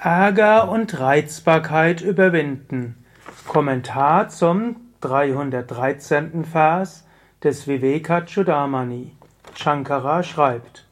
Ärger 0.00 0.70
und 0.70 1.00
Reizbarkeit 1.00 2.02
überwinden. 2.02 3.04
Kommentar 3.48 4.28
zum 4.28 4.76
313. 5.00 6.44
Vers 6.44 7.04
des 7.42 7.66
Vivekachudamani. 7.66 9.10
Shankara 9.56 10.22
schreibt: 10.22 10.86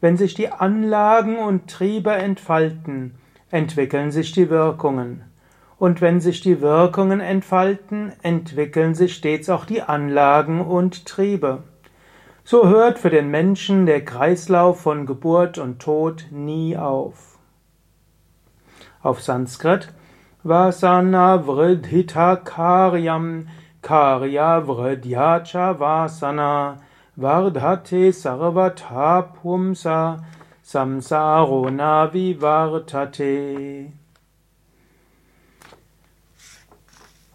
Wenn 0.00 0.16
sich 0.16 0.34
die 0.34 0.50
Anlagen 0.50 1.38
und 1.38 1.70
Triebe 1.70 2.14
entfalten, 2.14 3.14
entwickeln 3.52 4.10
sich 4.10 4.32
die 4.32 4.50
Wirkungen. 4.50 5.22
Und 5.78 6.00
wenn 6.00 6.20
sich 6.20 6.40
die 6.40 6.60
Wirkungen 6.60 7.20
entfalten, 7.20 8.12
entwickeln 8.24 8.96
sich 8.96 9.14
stets 9.14 9.48
auch 9.48 9.66
die 9.66 9.82
Anlagen 9.82 10.62
und 10.62 11.06
Triebe. 11.06 11.62
So 12.42 12.66
hört 12.66 12.98
für 12.98 13.10
den 13.10 13.30
Menschen 13.30 13.86
der 13.86 14.04
Kreislauf 14.04 14.80
von 14.80 15.06
Geburt 15.06 15.58
und 15.58 15.78
Tod 15.78 16.26
nie 16.32 16.76
auf 16.76 17.35
auf 19.02 19.22
Sanskrit 19.22 19.92
Vasana 20.42 21.38
Vridhita 21.38 22.36
Karyam 22.36 23.48
Karya 23.82 24.60
Vridhyacha 24.60 25.78
Vasana 25.78 26.78
Vardhate 27.16 28.12
Sarvata 28.12 29.22
Pumsa 29.22 30.24
Samsaro 30.62 31.70
Navivartate 31.70 32.26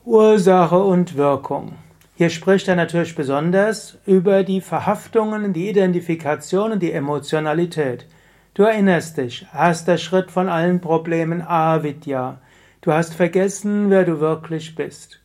Ursache 0.03 0.79
und 0.79 1.15
Wirkung. 1.15 1.73
Hier 2.15 2.29
spricht 2.29 2.67
er 2.67 2.75
natürlich 2.75 3.15
besonders 3.15 3.97
über 4.05 4.43
die 4.43 4.61
Verhaftungen, 4.61 5.53
die 5.53 5.69
Identifikation 5.69 6.71
und 6.71 6.79
die 6.83 6.91
Emotionalität. 6.91 8.05
Du 8.61 8.67
erinnerst 8.67 9.17
dich, 9.17 9.47
erster 9.55 9.97
Schritt 9.97 10.29
von 10.29 10.47
allen 10.47 10.81
Problemen 10.81 11.41
Avidya. 11.41 12.37
Du 12.81 12.93
hast 12.93 13.15
vergessen, 13.15 13.89
wer 13.89 14.05
du 14.05 14.19
wirklich 14.19 14.75
bist. 14.75 15.19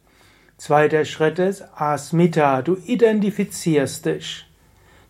Zweiter 0.57 1.05
Schritt 1.05 1.39
ist 1.39 1.63
Asmita, 1.77 2.63
du 2.63 2.79
identifizierst 2.87 4.07
dich. 4.07 4.47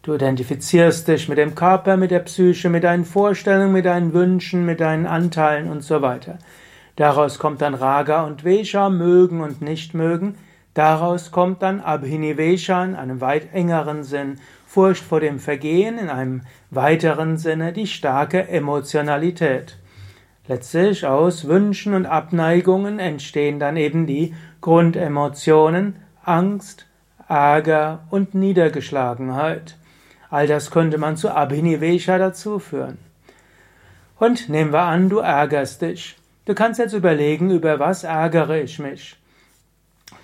Du 0.02 0.12
identifizierst 0.12 1.06
dich 1.06 1.28
mit 1.28 1.38
dem 1.38 1.54
Körper, 1.54 1.96
mit 1.96 2.10
der 2.10 2.18
Psyche, 2.18 2.68
mit 2.68 2.82
deinen 2.82 3.04
Vorstellungen, 3.04 3.72
mit 3.72 3.84
deinen 3.84 4.12
Wünschen, 4.12 4.66
mit 4.66 4.80
deinen 4.80 5.06
Anteilen 5.06 5.70
und 5.70 5.84
so 5.84 6.02
weiter. 6.02 6.40
Daraus 6.96 7.38
kommt 7.38 7.62
dann 7.62 7.74
Raga 7.74 8.24
und 8.24 8.42
Vesha, 8.42 8.88
mögen 8.88 9.40
und 9.40 9.62
nicht 9.62 9.94
mögen. 9.94 10.34
Daraus 10.74 11.30
kommt 11.30 11.62
dann 11.62 11.80
Abhinivesha 11.80 12.84
in 12.84 12.96
einem 12.96 13.20
weit 13.20 13.54
engeren 13.54 14.02
Sinn, 14.02 14.40
Furcht 14.66 15.02
vor 15.04 15.20
dem 15.20 15.38
Vergehen 15.38 15.98
in 15.98 16.10
einem 16.10 16.42
weiteren 16.70 17.38
Sinne 17.38 17.72
die 17.72 17.86
starke 17.86 18.48
Emotionalität. 18.48 19.78
Letztlich 20.48 21.06
aus 21.06 21.48
Wünschen 21.48 21.94
und 21.94 22.06
Abneigungen 22.06 22.98
entstehen 22.98 23.58
dann 23.58 23.76
eben 23.76 24.06
die 24.06 24.34
Grundemotionen 24.60 25.96
Angst, 26.22 26.86
Ärger 27.28 28.04
und 28.10 28.34
Niedergeschlagenheit. 28.34 29.76
All 30.30 30.46
das 30.46 30.70
könnte 30.70 30.98
man 30.98 31.16
zu 31.16 31.30
Abhinivesha 31.30 32.18
dazu 32.18 32.58
führen. 32.58 32.98
Und 34.18 34.48
nehmen 34.48 34.72
wir 34.72 34.82
an, 34.82 35.08
du 35.08 35.18
ärgerst 35.18 35.82
dich. 35.82 36.16
Du 36.44 36.54
kannst 36.54 36.78
jetzt 36.78 36.92
überlegen, 36.92 37.50
über 37.50 37.78
was 37.78 38.04
ärgere 38.04 38.60
ich 38.60 38.78
mich. 38.78 39.16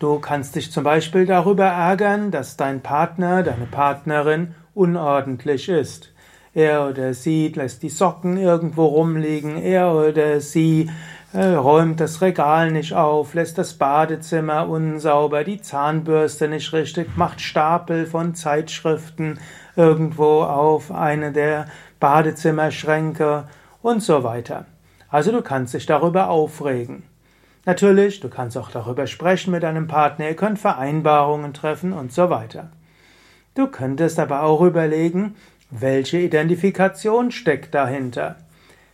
Du 0.02 0.18
kannst 0.18 0.56
dich 0.56 0.72
zum 0.72 0.82
Beispiel 0.82 1.26
darüber 1.26 1.66
ärgern, 1.66 2.32
dass 2.32 2.56
dein 2.56 2.80
Partner, 2.80 3.44
deine 3.44 3.66
Partnerin 3.66 4.56
unordentlich 4.74 5.68
ist. 5.68 6.12
Er 6.54 6.88
oder 6.88 7.14
sie 7.14 7.46
lässt 7.54 7.84
die 7.84 7.88
Socken 7.88 8.36
irgendwo 8.36 8.86
rumliegen, 8.86 9.62
er 9.62 9.94
oder 9.94 10.40
sie 10.40 10.90
äh, 11.32 11.44
räumt 11.54 12.00
das 12.00 12.20
Regal 12.20 12.72
nicht 12.72 12.94
auf, 12.94 13.34
lässt 13.34 13.58
das 13.58 13.74
Badezimmer 13.74 14.68
unsauber, 14.68 15.44
die 15.44 15.62
Zahnbürste 15.62 16.48
nicht 16.48 16.72
richtig, 16.72 17.16
macht 17.16 17.40
Stapel 17.40 18.06
von 18.06 18.34
Zeitschriften 18.34 19.38
irgendwo 19.76 20.42
auf 20.42 20.90
eine 20.90 21.30
der 21.30 21.66
Badezimmerschränke 22.00 23.44
und 23.82 24.02
so 24.02 24.24
weiter. 24.24 24.66
Also 25.10 25.30
du 25.30 25.42
kannst 25.42 25.74
dich 25.74 25.86
darüber 25.86 26.28
aufregen. 26.28 27.04
Natürlich, 27.64 28.18
du 28.20 28.28
kannst 28.28 28.58
auch 28.58 28.70
darüber 28.70 29.06
sprechen 29.06 29.52
mit 29.52 29.62
deinem 29.62 29.86
Partner, 29.86 30.28
ihr 30.28 30.36
könnt 30.36 30.58
Vereinbarungen 30.58 31.54
treffen 31.54 31.92
und 31.92 32.12
so 32.12 32.28
weiter. 32.28 32.70
Du 33.54 33.68
könntest 33.68 34.18
aber 34.18 34.42
auch 34.42 34.62
überlegen, 34.62 35.36
welche 35.70 36.18
Identifikation 36.18 37.30
steckt 37.30 37.74
dahinter. 37.74 38.36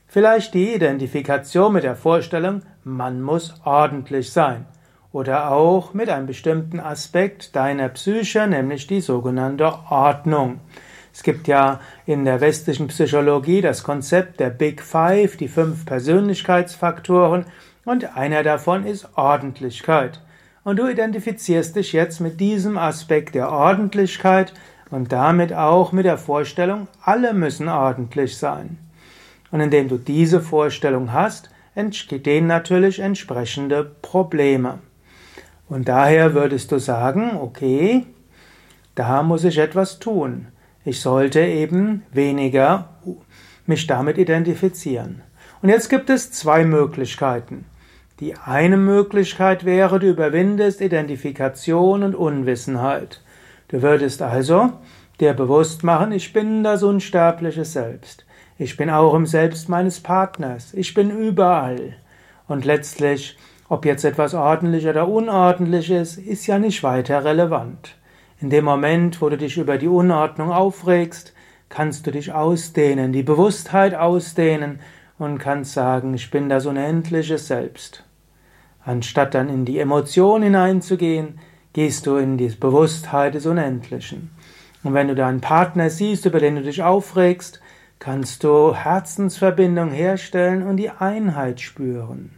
Vielleicht 0.07 0.55
die 0.55 0.75
Identifikation 0.75 1.73
mit 1.73 1.85
der 1.85 1.97
Vorstellung, 1.97 2.63
man 2.85 3.23
muss 3.23 3.55
ordentlich 3.65 4.33
sein. 4.33 4.67
Oder 5.13 5.51
auch 5.51 5.95
mit 5.95 6.11
einem 6.11 6.27
bestimmten 6.27 6.81
Aspekt 6.81 7.57
deiner 7.57 7.89
Psyche, 7.89 8.47
nämlich 8.47 8.87
die 8.87 9.01
sogenannte 9.01 9.73
Ordnung. 9.91 10.61
Es 11.13 11.23
gibt 11.23 11.49
ja 11.49 11.81
in 12.05 12.25
der 12.25 12.41
westlichen 12.41 12.89
Psychologie 12.89 13.61
das 13.61 13.83
Konzept 13.83 14.41
der 14.41 14.51
Big 14.51 14.83
Five, 14.83 15.37
die 15.37 15.49
fünf 15.49 15.87
Persönlichkeitsfaktoren, 15.87 17.47
und 17.89 18.17
einer 18.19 18.43
davon 18.43 18.85
ist 18.85 19.09
Ordentlichkeit. 19.17 20.21
Und 20.63 20.79
du 20.79 20.87
identifizierst 20.87 21.75
dich 21.75 21.95
jetzt 21.95 22.21
mit 22.21 22.39
diesem 22.39 22.77
Aspekt 22.77 23.35
der 23.35 23.51
Ordentlichkeit 23.51 24.53
und 24.91 25.11
damit 25.11 25.55
auch 25.55 25.91
mit 25.93 26.05
der 26.05 26.19
Vorstellung, 26.19 26.89
alle 27.03 27.33
müssen 27.33 27.67
ordentlich 27.67 28.37
sein. 28.37 28.77
Und 29.51 29.61
indem 29.61 29.89
du 29.89 29.97
diese 29.97 30.43
Vorstellung 30.43 31.15
hast, 31.15 31.49
entstehen 31.75 32.47
natürlich 32.47 32.99
entsprechende 32.99 33.85
Probleme. 34.03 34.81
Und 35.71 35.89
daher 35.89 36.35
würdest 36.35 36.71
du 36.73 36.79
sagen, 36.79 37.39
okay, 37.41 38.05
da 38.97 39.23
muss 39.23 39.45
ich 39.45 39.57
etwas 39.57 39.99
tun. 39.99 40.49
Ich 40.85 41.01
sollte 41.01 41.41
eben 41.41 42.03
weniger 42.13 42.91
mich 43.65 43.87
damit 43.87 44.19
identifizieren. 44.19 45.23
Und 45.63 45.71
jetzt 45.71 45.89
gibt 45.89 46.11
es 46.11 46.31
zwei 46.31 46.65
Möglichkeiten. 46.65 47.65
Die 48.21 48.35
eine 48.35 48.77
Möglichkeit 48.77 49.65
wäre, 49.65 50.01
du 50.01 50.09
überwindest 50.09 50.81
Identifikation 50.81 52.03
und 52.03 52.17
Unwissenheit. 52.17 53.21
Du 53.69 53.81
würdest 53.81 54.23
also 54.23 54.73
dir 55.21 55.35
bewusst 55.35 55.85
machen, 55.85 56.11
ich 56.11 56.33
bin 56.33 56.65
das 56.65 56.83
unsterbliche 56.83 57.65
Selbst. 57.65 58.27
Ich 58.59 58.77
bin 58.77 58.91
auch 58.91 59.15
im 59.15 59.25
Selbst 59.25 59.69
meines 59.69 60.01
Partners. 60.01 60.75
Ich 60.75 60.95
bin 60.95 61.17
überall. 61.17 61.95
Und 62.49 62.65
letztlich, 62.65 63.39
ob 63.69 63.85
jetzt 63.85 64.05
etwas 64.05 64.35
ordentlich 64.35 64.89
oder 64.89 65.07
unordentlich 65.07 65.89
ist, 65.89 66.19
ist 66.19 66.49
ja 66.49 66.59
nicht 66.59 66.83
weiter 66.83 67.25
relevant. 67.25 67.95
In 68.41 68.51
dem 68.51 68.65
Moment, 68.65 69.23
wo 69.23 69.29
du 69.29 69.37
dich 69.37 69.59
über 69.59 69.79
die 69.79 69.87
Unordnung 69.87 70.51
aufregst, 70.51 71.35
kannst 71.69 72.05
du 72.05 72.11
dich 72.11 72.33
ausdehnen, 72.33 73.13
die 73.13 73.23
Bewusstheit 73.23 73.95
ausdehnen 73.95 74.81
und 75.19 75.39
kannst 75.39 75.75
sagen, 75.75 76.15
ich 76.15 76.33
bin 76.33 76.49
das 76.49 76.67
unendliche 76.67 77.39
Selbst. 77.39 78.08
Anstatt 78.89 79.35
dann 79.35 79.51
in 79.51 79.67
die 79.67 79.81
Emotion 79.81 80.41
hineinzugehen, 80.41 81.39
gehst 81.75 82.07
du 82.07 82.17
in 82.17 82.39
die 82.39 82.49
Bewusstheit 82.49 83.35
des 83.35 83.45
Unendlichen. 83.45 84.31
Und 84.83 84.95
wenn 84.95 85.09
du 85.09 85.15
deinen 85.15 85.43
Partner 85.43 85.91
siehst, 85.91 86.25
über 86.25 86.41
den 86.41 86.57
du 86.57 86.63
dich 86.63 86.83
aufregst, 86.83 87.61
kannst 87.99 88.45
du 88.45 88.75
Herzensverbindung 88.75 89.91
herstellen 89.91 90.63
und 90.63 90.79
die 90.79 90.89
Einheit 90.89 91.61
spüren. 91.61 92.31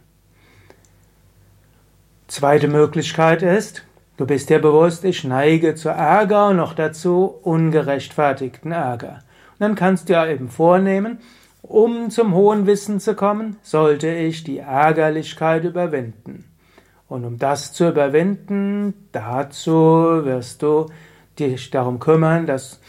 Zweite 2.27 2.67
Möglichkeit 2.67 3.43
ist, 3.43 3.85
du 4.17 4.25
bist 4.25 4.49
dir 4.49 4.59
bewusst, 4.59 5.05
ich 5.05 5.23
neige 5.23 5.75
zu 5.75 5.87
Ärger 5.87 6.49
und 6.49 6.57
noch 6.57 6.73
dazu 6.73 7.33
ungerechtfertigten 7.43 8.73
Ärger. 8.73 9.19
Und 9.53 9.61
dann 9.61 9.75
kannst 9.75 10.09
du 10.09 10.13
ja 10.13 10.27
eben 10.27 10.49
vornehmen, 10.49 11.19
um 11.71 12.09
zum 12.09 12.33
hohen 12.33 12.67
Wissen 12.67 12.99
zu 12.99 13.15
kommen, 13.15 13.55
sollte 13.61 14.09
ich 14.09 14.43
die 14.43 14.57
Ärgerlichkeit 14.57 15.63
überwinden. 15.63 16.45
Und 17.07 17.23
um 17.23 17.37
das 17.37 17.71
zu 17.71 17.87
überwinden, 17.87 19.07
dazu 19.13 19.73
wirst 20.25 20.61
du 20.63 20.87
dich 21.39 21.71
darum 21.71 21.99
kümmern, 21.99 22.45
dass 22.45 22.81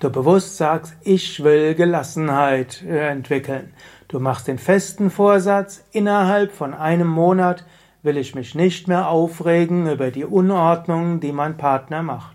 du 0.00 0.10
bewusst 0.10 0.56
sagst, 0.56 0.94
ich 1.02 1.44
will 1.44 1.74
Gelassenheit 1.74 2.82
äh, 2.82 3.08
entwickeln. 3.08 3.72
Du 4.08 4.18
machst 4.18 4.48
den 4.48 4.58
festen 4.58 5.10
Vorsatz, 5.10 5.84
innerhalb 5.92 6.50
von 6.52 6.74
einem 6.74 7.08
Monat 7.08 7.64
will 8.02 8.16
ich 8.16 8.34
mich 8.34 8.56
nicht 8.56 8.88
mehr 8.88 9.08
aufregen 9.08 9.88
über 9.90 10.10
die 10.10 10.24
Unordnung, 10.24 11.20
die 11.20 11.32
mein 11.32 11.56
Partner 11.56 12.02
macht. 12.02 12.33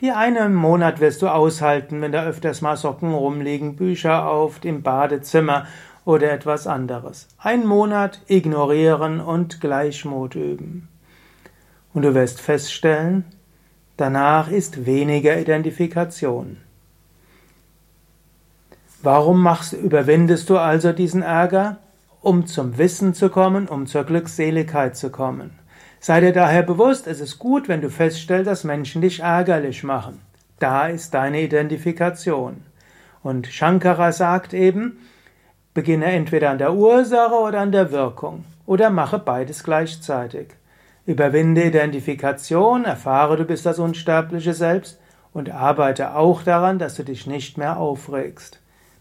Die 0.00 0.12
einen 0.12 0.54
Monat 0.54 1.00
wirst 1.00 1.22
du 1.22 1.28
aushalten, 1.28 2.02
wenn 2.02 2.12
da 2.12 2.24
öfters 2.24 2.60
mal 2.60 2.76
Socken 2.76 3.14
rumliegen, 3.14 3.76
Bücher 3.76 4.28
auf 4.28 4.58
dem 4.58 4.82
Badezimmer 4.82 5.66
oder 6.04 6.32
etwas 6.32 6.66
anderes. 6.66 7.28
Ein 7.38 7.66
Monat 7.66 8.20
ignorieren 8.26 9.20
und 9.20 9.60
Gleichmut 9.60 10.34
üben. 10.34 10.88
Und 11.94 12.02
du 12.02 12.14
wirst 12.14 12.40
feststellen, 12.40 13.24
danach 13.96 14.50
ist 14.50 14.84
weniger 14.84 15.38
Identifikation. 15.38 16.58
Warum 19.02 19.40
machst, 19.40 19.72
überwindest 19.72 20.50
du 20.50 20.58
also 20.58 20.92
diesen 20.92 21.22
Ärger? 21.22 21.78
um 22.26 22.44
zum 22.46 22.76
Wissen 22.76 23.14
zu 23.14 23.28
kommen, 23.30 23.68
um 23.68 23.86
zur 23.86 24.02
Glückseligkeit 24.02 24.96
zu 24.96 25.10
kommen. 25.10 25.52
Sei 26.06 26.20
dir 26.20 26.32
daher 26.32 26.62
bewusst, 26.62 27.08
es 27.08 27.18
ist 27.18 27.40
gut, 27.40 27.66
wenn 27.66 27.80
du 27.80 27.90
feststellst, 27.90 28.46
dass 28.46 28.62
Menschen 28.62 29.02
dich 29.02 29.18
ärgerlich 29.24 29.82
machen. 29.82 30.20
Da 30.60 30.86
ist 30.86 31.12
deine 31.14 31.42
Identifikation. 31.42 32.62
Und 33.24 33.48
Shankara 33.48 34.12
sagt 34.12 34.54
eben, 34.54 34.98
beginne 35.74 36.04
entweder 36.04 36.50
an 36.50 36.58
der 36.58 36.74
Ursache 36.74 37.34
oder 37.34 37.58
an 37.58 37.72
der 37.72 37.90
Wirkung 37.90 38.44
oder 38.66 38.88
mache 38.88 39.18
beides 39.18 39.64
gleichzeitig. 39.64 40.50
Überwinde 41.06 41.64
Identifikation, 41.64 42.84
erfahre, 42.84 43.36
du 43.36 43.44
bist 43.44 43.66
das 43.66 43.80
unsterbliche 43.80 44.54
Selbst 44.54 45.00
und 45.32 45.50
arbeite 45.50 46.14
auch 46.14 46.44
daran, 46.44 46.78
dass 46.78 46.94
du 46.94 47.02
dich 47.02 47.26
nicht 47.26 47.58
mehr 47.58 47.78
aufregst. 47.78 48.60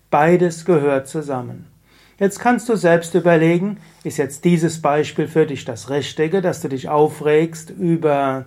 Beides 0.10 0.66
gehört 0.66 1.08
zusammen. 1.08 1.68
Jetzt 2.18 2.40
kannst 2.40 2.70
du 2.70 2.78
selbst 2.78 3.14
überlegen, 3.14 3.78
ist 4.06 4.18
jetzt 4.18 4.46
dieses 4.46 4.82
Beispiel 4.82 5.28
für 5.28 5.46
dich 5.46 5.66
das 5.66 5.90
Richtige, 5.90 6.42
dass 6.42 6.62
du 6.62 6.70
dich 6.70 6.88
aufregst 6.88 7.72
über 7.72 8.46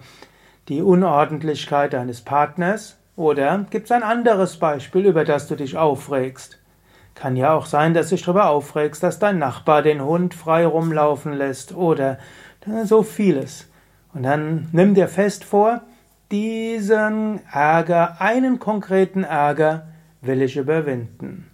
die 0.68 0.80
Unordentlichkeit 0.80 1.92
deines 1.92 2.22
Partners? 2.22 2.96
Oder 3.14 3.66
gibt 3.70 3.86
es 3.86 3.92
ein 3.92 4.02
anderes 4.02 4.58
Beispiel, 4.58 5.04
über 5.04 5.24
das 5.24 5.48
du 5.48 5.54
dich 5.54 5.76
aufregst? 5.76 6.58
Kann 7.14 7.36
ja 7.36 7.52
auch 7.52 7.66
sein, 7.66 7.92
dass 7.92 8.08
du 8.08 8.14
dich 8.14 8.24
darüber 8.24 8.48
aufregst, 8.48 9.02
dass 9.02 9.18
dein 9.18 9.38
Nachbar 9.38 9.82
den 9.82 10.02
Hund 10.02 10.32
frei 10.32 10.64
rumlaufen 10.64 11.34
lässt 11.34 11.74
oder 11.74 12.18
so 12.84 13.02
vieles. 13.02 13.68
Und 14.14 14.22
dann 14.22 14.68
nimm 14.72 14.94
dir 14.94 15.08
fest 15.08 15.44
vor, 15.44 15.82
diesen 16.30 17.40
Ärger, 17.52 18.20
einen 18.20 18.58
konkreten 18.58 19.24
Ärger 19.24 19.88
will 20.22 20.40
ich 20.40 20.56
überwinden. 20.56 21.50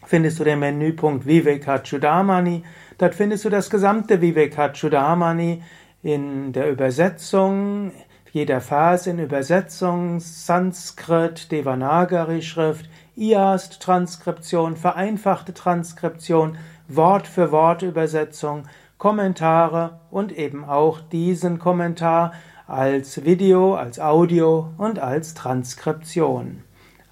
findest 0.06 0.40
du 0.40 0.44
den 0.44 0.60
Menüpunkt 0.60 1.26
Vivekachudamani 1.26 2.64
Dort 2.98 3.16
findest 3.16 3.46
du 3.46 3.50
das 3.50 3.70
gesamte 3.70 4.22
Vivekachudamani 4.22 5.64
in 6.04 6.52
der 6.54 6.70
Übersetzung, 6.70 7.92
jeder 8.32 8.62
Vers 8.62 9.08
in 9.08 9.20
Übersetzung, 9.20 10.20
Sanskrit, 10.20 11.52
Devanagari-Schrift, 11.52 12.90
IAST-Transkription, 13.16 14.76
vereinfachte 14.76 15.54
Transkription, 15.54 16.58
Wort 16.88 17.28
für 17.28 17.52
Wort 17.52 17.84
Übersetzung, 17.84 18.64
Kommentare 18.98 20.00
und 20.10 20.32
eben 20.32 20.66
auch 20.66 21.00
diesen 21.00 21.60
Kommentar 21.60 22.34
als 22.68 23.24
Video, 23.24 23.76
als 23.76 24.00
Audio 24.00 24.70
und 24.78 25.00
als 25.00 25.34
Transkription. 25.34 26.64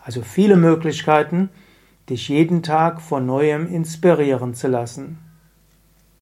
Also 0.03 0.23
viele 0.23 0.57
Möglichkeiten, 0.57 1.49
dich 2.09 2.29
jeden 2.29 2.63
Tag 2.63 2.99
von 2.99 3.25
neuem 3.25 3.67
inspirieren 3.67 4.53
zu 4.53 4.67
lassen. 4.67 5.30